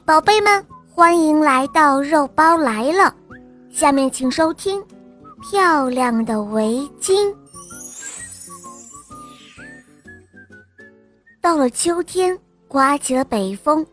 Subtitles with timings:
[0.00, 3.14] 宝贝们，欢迎来到肉包来了。
[3.70, 4.80] 下面请收听
[5.50, 7.14] 《漂亮的围巾》。
[11.40, 12.38] 到了秋天，
[12.68, 13.84] 刮起了北风，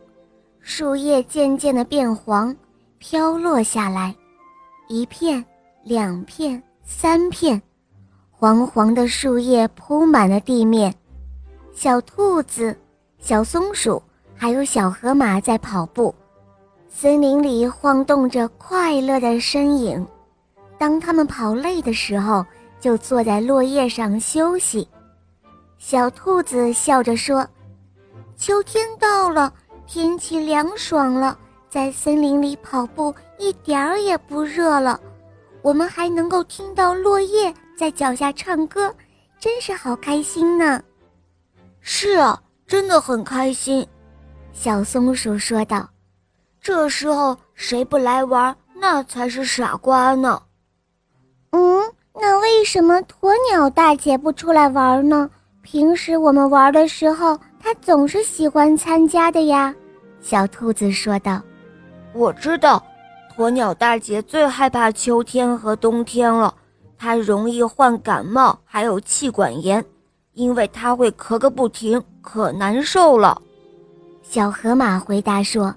[0.60, 2.54] 树叶渐渐的变黄，
[2.98, 4.14] 飘落下来，
[4.88, 5.44] 一片、
[5.84, 7.60] 两片、三片，
[8.30, 10.94] 黄黄的树叶铺满了地面。
[11.72, 12.76] 小兔子、
[13.18, 14.02] 小松鼠。
[14.44, 16.14] 还有小河马在跑步，
[16.90, 20.06] 森林里晃动着快乐的身影。
[20.76, 22.44] 当他们跑累的时候，
[22.78, 24.86] 就坐在落叶上休息。
[25.78, 27.48] 小兔子笑着说
[28.36, 29.50] ：“秋天到了，
[29.86, 31.38] 天气凉爽了，
[31.70, 35.00] 在森林里跑步一点儿也不热了。
[35.62, 38.94] 我们还能够听到落叶在脚下唱歌，
[39.40, 40.82] 真是好开心呢。
[41.80, 43.88] ”“是啊，真的很开心。”
[44.54, 45.86] 小松鼠说道
[46.62, 50.40] ：“这时候谁不来玩，那才是傻瓜呢。
[51.50, 51.82] ”“嗯，
[52.14, 55.28] 那为什么鸵鸟大姐不出来玩呢？
[55.60, 59.74] 平时我们玩的时候，她总是喜欢参加的呀。”
[60.22, 61.42] 小兔子说道。
[62.14, 62.82] “我知道，
[63.36, 66.54] 鸵鸟大姐最害怕秋天和冬天了，
[66.96, 69.84] 她容易患感冒，还有气管炎，
[70.32, 73.42] 因为她会咳个不停，可难受了。”
[74.34, 75.72] 小河马回答说：“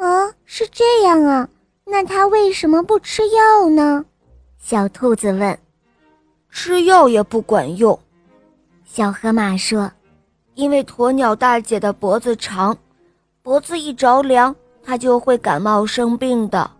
[0.00, 1.46] 啊，是这样啊，
[1.84, 4.02] 那它为什么不吃药呢？”
[4.56, 5.58] 小兔子问。
[6.48, 8.00] “吃药也不管用。”
[8.88, 9.92] 小河马说
[10.56, 12.74] ，“因为鸵鸟大姐的脖子长，
[13.42, 16.70] 脖子一着凉，它就会感冒生病的。”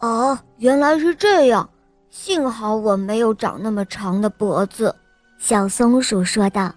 [0.00, 1.66] 哦，原来是这样，
[2.10, 4.94] 幸好我没有长那么长的脖子。”
[5.40, 6.70] 小松鼠说道。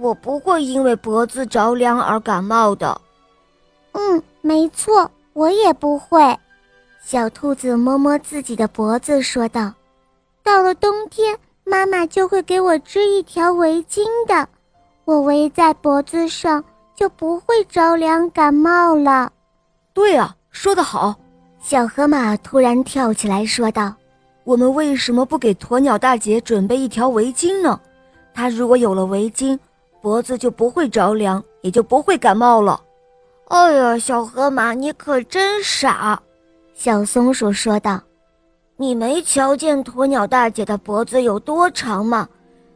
[0.00, 2.98] 我不会因为脖子着凉而感冒的。
[3.92, 6.36] 嗯，没错，我也不会。
[7.04, 9.72] 小兔子摸摸自己的脖子，说道
[10.42, 14.48] ：“到了冬天，妈妈就会给我织一条围巾的，
[15.04, 16.64] 我围在脖子上，
[16.94, 19.30] 就不会着凉感冒了。”
[19.92, 21.14] 对啊，说得好！
[21.60, 23.94] 小河马突然跳起来说道
[24.44, 27.78] ：“我们为什么不给鸵鸟大姐准备一条围巾呢？
[28.32, 29.58] 她如果有了围巾……”
[30.00, 32.80] 脖子就不会着凉，也就不会感冒了。
[33.48, 36.20] 哎呀，小河马，你可真傻！
[36.72, 38.00] 小松鼠说道
[38.78, 42.28] ：“你没瞧见鸵鸟大姐的脖子有多长吗？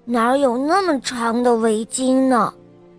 [0.04, 2.52] 哪有那么长的围巾呢？”“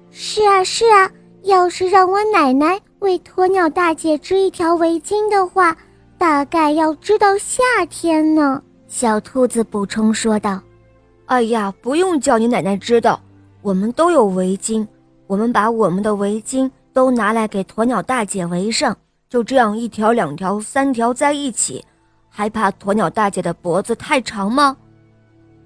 [0.10, 1.12] 是啊，是啊，
[1.44, 5.76] 要是让我奶奶为鸵鸟大姐织一条围巾的话，
[6.18, 10.60] 大概要织到夏天呢。”小兔子补充说道。
[11.28, 13.20] “哎呀，不用叫你奶奶知道。”
[13.66, 14.86] 我们都有围巾，
[15.26, 18.96] 我们把我们的围巾都拿来给鸵鸟大姐围上，
[19.28, 21.84] 就这样一条、两条、三条在一起，
[22.30, 24.78] 还怕鸵鸟大姐的脖子太长吗？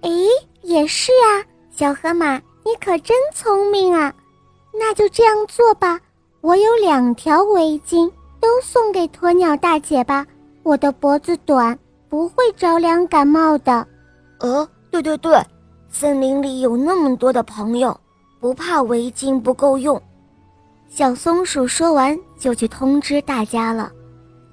[0.04, 0.30] 诶，
[0.62, 4.14] 也是啊，小河马，你可真聪明啊！
[4.74, 6.00] 那就这样做吧，
[6.40, 8.10] 我有两条围巾，
[8.40, 10.26] 都送给鸵鸟大姐吧。
[10.64, 11.78] 我的脖子短，
[12.08, 13.86] 不会着凉感冒的。
[14.40, 15.38] 呃，对对对。
[15.92, 18.00] 森林里有那么多的朋友，
[18.40, 20.02] 不怕围巾不够用。
[20.88, 23.92] 小松鼠说完，就去通知大家了。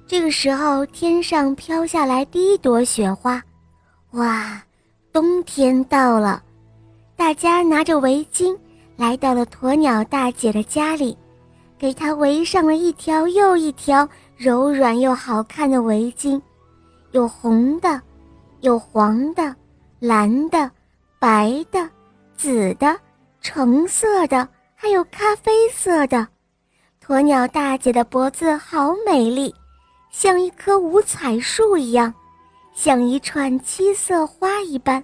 [0.07, 3.41] 这个时候，天上飘下来第一朵雪花，
[4.11, 4.61] 哇，
[5.11, 6.41] 冬天到了！
[7.15, 8.57] 大家拿着围巾
[8.95, 11.17] 来到了鸵鸟大姐的家里，
[11.77, 16.41] 给她围上了一条又一条柔软又好看的围巾，
[17.11, 18.01] 有红的，
[18.61, 19.55] 有黄的，
[19.99, 20.69] 蓝的。
[21.19, 21.89] 白的、
[22.35, 22.99] 紫的、
[23.41, 26.27] 橙色的，还有咖啡色的。
[27.03, 29.53] 鸵鸟大姐的脖子好美丽，
[30.11, 32.13] 像一棵五彩树一样，
[32.75, 35.03] 像一串七色花一般。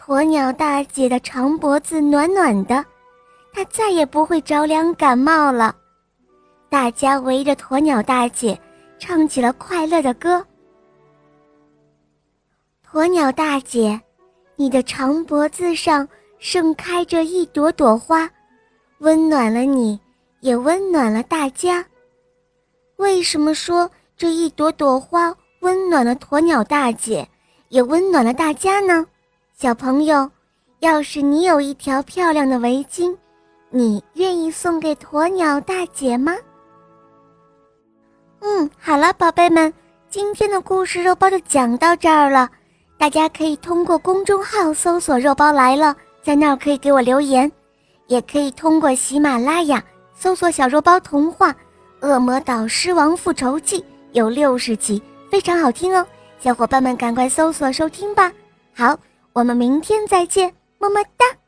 [0.00, 2.84] 鸵鸟大姐的长脖子暖暖的，
[3.52, 5.76] 她再也不会着凉感冒了。
[6.68, 8.58] 大家围着鸵鸟大姐，
[8.98, 10.44] 唱起了快乐的歌。
[12.90, 14.00] 鸵鸟大姐。
[14.56, 16.06] 你的长脖子上
[16.38, 18.30] 盛开着一朵朵花，
[18.98, 19.98] 温暖了你，
[20.40, 21.84] 也温暖了大家。
[22.96, 27.26] 为什么说这一朵朵花温暖了鸵鸟大姐，
[27.68, 29.06] 也温暖了大家呢？
[29.54, 30.30] 小朋友，
[30.80, 33.16] 要是你有一条漂亮的围巾，
[33.70, 36.36] 你愿意送给鸵鸟大姐吗？
[38.40, 39.72] 嗯，好了，宝贝们，
[40.08, 42.50] 今天的故事肉包就讲到这儿了。
[43.02, 47.50] 大家可以通过公众号搜索肉包来了在那儿可以给我留言。
[48.06, 49.82] 也可以通过喜马拉雅
[50.14, 51.52] 搜索小肉包童话
[52.00, 56.06] 恶魔导师王复仇记有六十集非常好听哦
[56.38, 58.32] 小伙伴们赶快搜索收听吧。
[58.72, 58.96] 好
[59.32, 61.41] 我们明天再见么么哒。